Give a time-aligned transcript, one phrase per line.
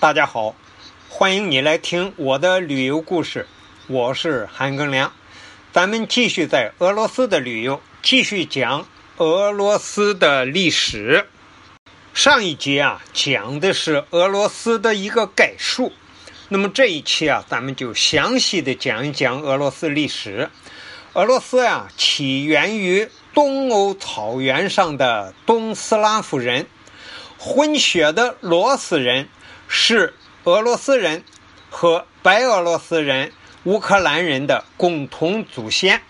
[0.00, 0.54] 大家好，
[1.10, 3.46] 欢迎你来听我的旅游故事，
[3.86, 5.12] 我是韩庚良。
[5.74, 8.86] 咱们继续在俄罗斯的旅游，继续讲
[9.18, 11.26] 俄罗斯的历史。
[12.14, 15.92] 上一集啊，讲的是俄罗斯的一个概述。
[16.48, 20.48] 那么这一期啊，咱们就详细的讲一讲俄罗斯历史。
[21.12, 26.66] 俄罗斯呀，起源于东欧草原上的东斯拉夫人，
[27.36, 29.28] 混血的罗斯人。
[29.72, 31.22] 是俄罗斯人
[31.70, 36.02] 和白俄罗斯人、乌克兰人的共同祖先。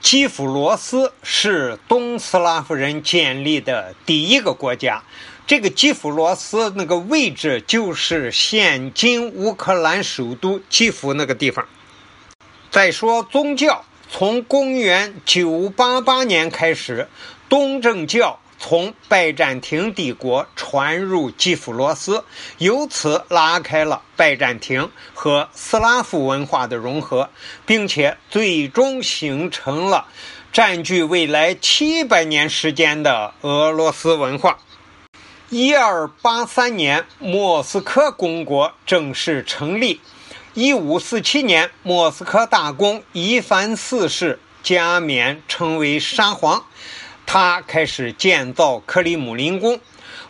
[0.00, 5.02] 基辅罗斯是东斯拉夫人建立的第一个国家。
[5.46, 11.68] 这个基辅罗斯那个位置就是现今乌克兰首都基辅那个地方。
[12.70, 17.06] 再说宗教，从公元988年开始，
[17.50, 18.40] 东正教。
[18.64, 22.24] 从拜占庭帝国传入基辅罗斯，
[22.58, 27.28] 由此拉开了拜占庭和斯拉夫文化的融合，
[27.66, 30.06] 并且最终形成了
[30.52, 34.58] 占据未来七百年时间的俄罗斯文化。
[35.50, 40.00] 一二八三年，莫斯科公国正式成立。
[40.54, 46.64] 一五四七年，莫斯科大公伊凡四世加冕成为沙皇。
[47.34, 49.80] 他开始建造克里姆林宫，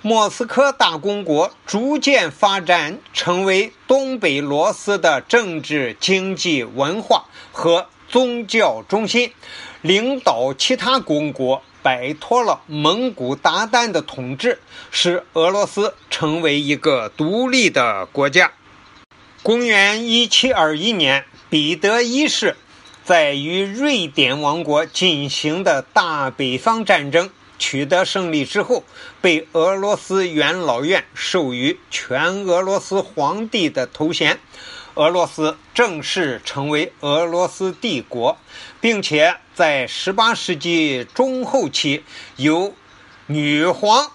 [0.02, 9.32] 莫斯科大公国逐渐发展成为东北罗斯的政治、经济、文化和宗教中心，
[9.80, 14.60] 领导其他公国摆脱了蒙古鞑靼的统治，
[14.92, 18.52] 使俄罗斯成为一个独立的国家。
[19.42, 22.54] 公元一七二一年，彼得一世。
[23.04, 28.84] 在与瑞典王国进行的大北方战争取得胜利之后，
[29.20, 34.38] 被俄罗斯元老院授予全俄罗斯皇帝的头衔，
[34.94, 38.38] 俄罗斯正式成为俄罗斯帝国，
[38.80, 42.04] 并且在18世纪中后期
[42.36, 42.72] 由
[43.26, 44.12] 女皇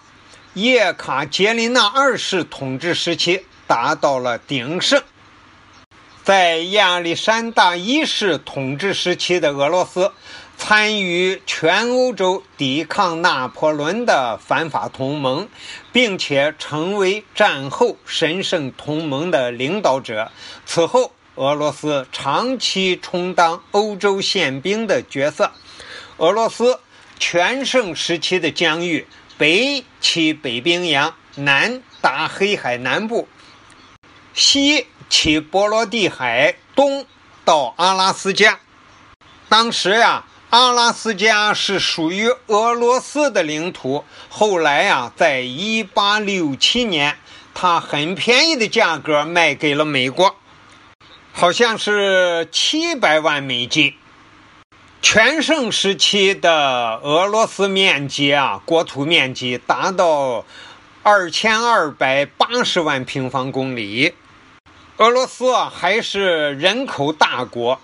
[0.54, 5.04] 叶卡捷琳娜二世统治时期达到了鼎盛。
[6.28, 10.12] 在亚历山大一世统治时期的俄罗斯，
[10.58, 15.48] 参与全欧洲抵抗拿破仑的反法同盟，
[15.94, 20.30] 并且成为战后神圣同盟的领导者。
[20.66, 25.54] 此后，俄罗斯长期充当欧洲宪兵的角色。
[26.18, 26.82] 俄罗斯
[27.18, 33.30] 全盛时期的疆域，北起北冰洋，南达黑海南部，
[34.34, 34.88] 西。
[35.10, 37.06] 起波罗的海东
[37.46, 38.60] 到阿拉斯加，
[39.48, 44.04] 当时呀，阿拉斯加是属于俄罗斯的领土。
[44.30, 47.18] 后来呀，在一八六七年，
[47.54, 50.36] 它很便宜的价格卖给了美国，
[51.32, 53.94] 好像是七百万美金。
[55.02, 60.44] 全盛时期的俄罗斯面积啊，国土面积达到
[61.04, 64.14] 二千二百八十万平方公里。
[65.00, 67.80] 俄罗斯还是人口大国。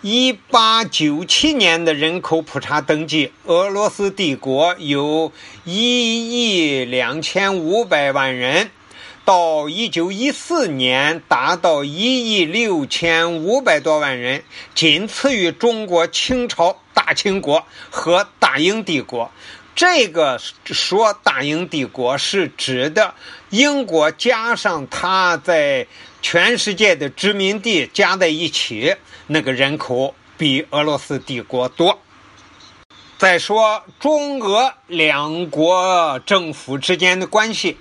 [0.00, 5.32] 一八九七年的人口普查登记，俄罗斯帝国有
[5.64, 8.70] 一亿两千五百万人，
[9.24, 19.32] 到一九一四年达到一亿六千五百多万人，仅次于中国清朝大清国和大英帝国。
[19.74, 23.14] 这个说大英帝国是指的
[23.50, 25.86] 英国加上他在
[26.20, 28.96] 全世界的殖民地加在一起，
[29.26, 31.98] 那个人口比俄罗斯帝国多。
[33.18, 37.78] 再说中俄两国政府之间的关系。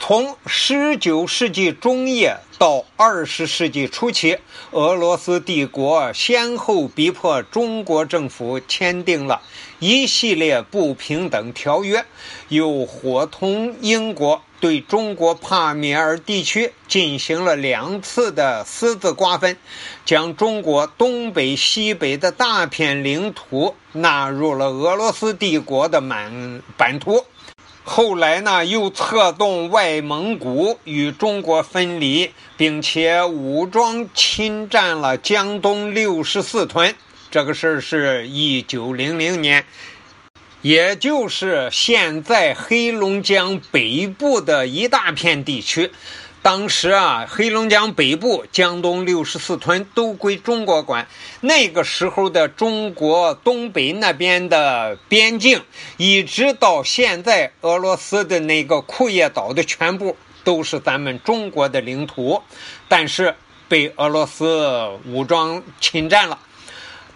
[0.00, 4.38] 从十九世纪中叶到二十世纪初期，
[4.70, 9.42] 俄罗斯帝国先后逼迫中国政府签订了
[9.80, 12.06] 一系列不平等条约，
[12.48, 19.56] 又伙同英国对中国帕米尔地区进行了两次的私自瓜分，
[20.06, 27.24] 将中国东北、西北的大片领土纳入了俄罗斯帝国的满版图。
[27.88, 36.94] 后来呢，又策动外蒙古与中国分离，并且武装侵占了江东六十四屯。
[37.30, 39.64] 这个事儿是一九零零年，
[40.60, 45.90] 也就是现在黑龙江北部的一大片地区。
[46.50, 51.06] 当时啊，黑龙江北部、江东六十四屯都归中国管。
[51.42, 55.62] 那个时候的中国东北那边的边境，
[55.98, 62.42] 一直到现在俄罗斯的那个库页岛的全部都是咱们中国的领土，
[62.88, 63.34] 但是
[63.68, 66.38] 被俄罗斯武装侵占了。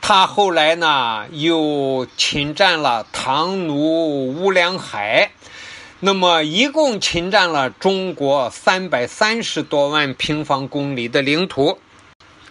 [0.03, 5.31] 他后来呢，又侵占了唐努乌梁海，
[6.05, 11.79] 那么一共侵占了中国三百三十多万平方公里的领土。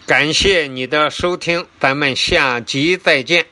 [0.06, 3.48] 感谢你的收听，咱们下集再见。